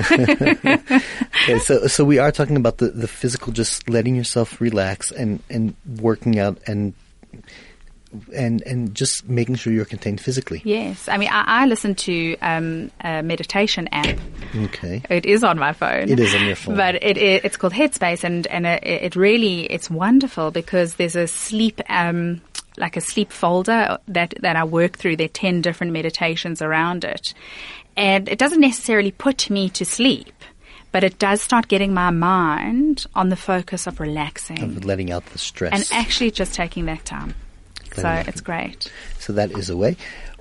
[1.47, 5.41] Okay, so, so we are talking about the, the physical, just letting yourself relax and,
[5.49, 6.93] and working out and
[8.35, 10.63] and and just making sure you're contained physically.
[10.65, 14.19] yes, I mean I, I listen to um, a meditation app.
[14.57, 15.03] Okay.
[15.11, 16.09] It is on my phone.
[16.09, 16.77] It is on your phone.
[16.77, 21.17] but it, it it's called Headspace, and and it, it really it's wonderful because there's
[21.17, 21.81] a sleep.
[21.89, 22.41] Um,
[22.79, 25.17] like a sleep folder that, that I work through.
[25.17, 27.35] There are 10 different meditations around it.
[27.97, 30.33] And it doesn't necessarily put me to sleep,
[30.93, 35.25] but it does start getting my mind on the focus of relaxing Of letting out
[35.27, 35.73] the stress.
[35.73, 37.35] and actually just taking that time.
[37.95, 38.93] So Letting out it's great.
[39.19, 39.97] So that is a way.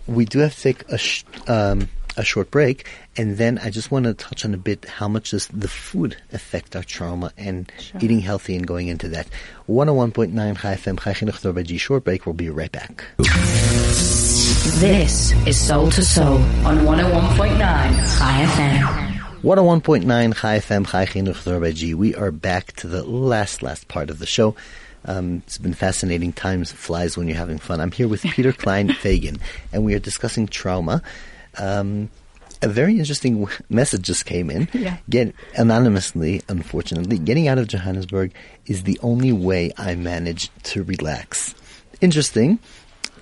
[0.07, 2.85] We do have to take a, sh- um, a short break,
[3.17, 6.15] and then I just want to touch on a bit how much does the food
[6.31, 7.99] affect our trauma and Sure.
[8.01, 9.27] eating healthy and going into that.
[9.67, 12.25] 101.9 Chai FM, Chai Chinuch Norvegi, short break.
[12.25, 13.05] We'll be right back.
[14.79, 19.41] This is Soul to Soul on 101.9 Chai FM.
[19.41, 21.93] 101.9 Chai FM, Chai Chinuch Norvegi.
[21.95, 24.55] We are back to the last, last part of the show.
[25.05, 26.33] Um, it's been fascinating.
[26.33, 27.79] Time flies when you're having fun.
[27.79, 29.39] I'm here with Peter Cline Freigin,
[29.71, 31.01] and we are discussing trauma.
[31.57, 32.09] Um,
[32.61, 34.67] a very interesting message just came in.
[34.73, 34.97] Yeah.
[35.09, 38.33] Get anonymously, unfortunately, getting out of Johannesburg
[38.65, 41.53] is the only way I manage to relax.
[42.01, 42.59] Interesting.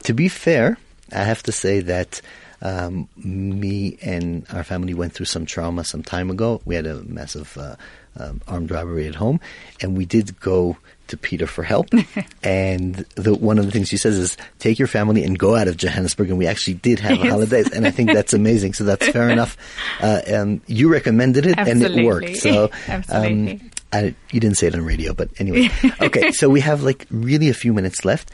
[0.03, 0.77] To be fair,
[1.11, 2.21] I have to say that
[2.63, 6.61] Um, me and our family went through some trauma some time ago.
[6.63, 7.75] We had a massive uh,
[8.17, 9.41] um, armed robbery at home,
[9.81, 11.89] and we did go to Peter for help.
[12.43, 15.67] and the, one of the things she says is take your family and go out
[15.67, 16.29] of Johannesburg.
[16.29, 17.29] And we actually did have Yes.
[17.29, 18.73] holidays, and I think that's amazing.
[18.75, 19.57] So that's fair enough.
[20.01, 22.37] Uh, um, you recommended it, and it worked.
[22.37, 23.61] So um, Absolutely.
[23.91, 25.69] I, you didn't say it on radio, but anyway.
[26.01, 28.31] Okay, so we have like really a few minutes left.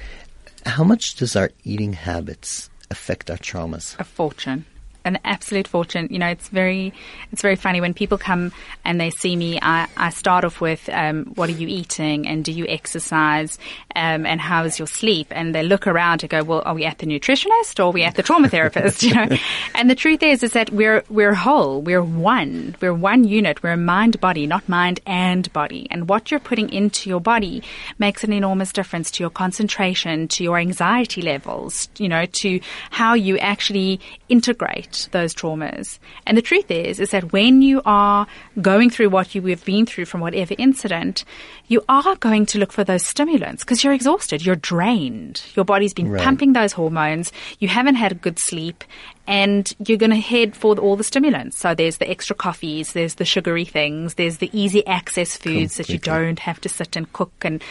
[0.68, 4.00] How much does our eating habits affect our traumas?
[4.00, 4.66] a fortune
[5.06, 6.08] an absolute fortune.
[6.10, 6.94] You know it's very
[7.32, 8.52] it's very funny when people come
[8.86, 12.44] and they see me i, I start off with um, what are you eating and
[12.44, 13.58] do you exercise
[13.96, 15.28] um, and how is your sleep?
[15.32, 18.04] And they look around and go well are we at the nutritionist or are we
[18.04, 19.04] at the trauma therapist?
[19.10, 19.38] You know?
[19.74, 21.82] And the truth is is that we're we're whole.
[21.82, 22.76] We're one.
[22.80, 23.64] We're one unit.
[23.64, 25.88] We're mind body not mind and body.
[25.90, 27.64] And what you're putting into your body
[27.98, 32.60] makes an enormous difference to your concentration to your anxiety levels you know to
[32.92, 38.26] how you actually integrate those traumas and the truth is is that when you are
[38.62, 41.24] going through what you have been through from whatever incident
[41.68, 45.94] you are going to look for those stimulants because you're exhausted you're drained your body's
[45.94, 46.24] been Right.
[46.24, 48.84] pumping those hormones you haven't had a good sleep
[49.30, 51.56] and you're going to head for all the stimulants.
[51.60, 55.88] So there's the extra coffees, there's the sugary things, there's the easy access foods that
[55.88, 57.64] you don't have to sit and cook and,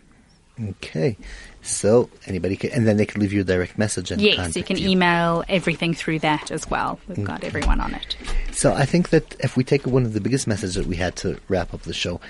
[0.68, 1.16] Okay,
[1.62, 4.62] so anybody can, and then they can leave you a direct message and Yes, you
[4.62, 7.00] can email everything through that as well.
[7.08, 8.16] We've got everyone on it.
[8.52, 11.16] So I think that if we take one of the biggest messages that we had
[11.16, 12.20] to wrap up the show,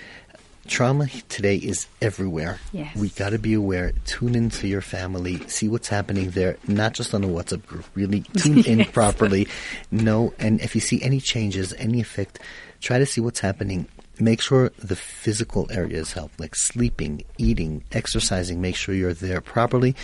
[0.66, 2.58] trauma today is everywhere.
[2.72, 2.96] Yes.
[2.96, 3.92] We got to be aware.
[4.04, 5.46] Tune in to your family.
[5.48, 6.56] See what's happening there.
[6.66, 7.84] Not just on a WhatsApp group.
[7.94, 9.48] Really tune in properly.
[9.90, 12.38] Know and if you see any changes, any effect,
[12.80, 13.86] try to see what's happening.
[14.20, 18.60] Make sure the physical areas help, like sleeping, eating, exercising.
[18.60, 19.96] Make sure you're there properly.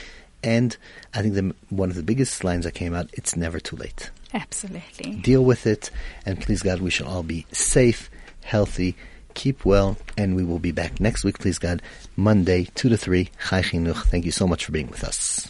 [0.42, 0.76] And
[1.14, 4.10] I think the, one of the biggest lines that came out: "It's never too late."
[4.32, 5.16] Absolutely.
[5.16, 5.90] deal with it,
[6.24, 8.10] and please God, we shall all be safe,
[8.42, 8.96] healthy,
[9.34, 11.82] keep well, and we will be back next week, please God,
[12.16, 14.04] Monday, 2 to 3, Chai Chinuch.
[14.04, 15.49] Thank you so much for being with us.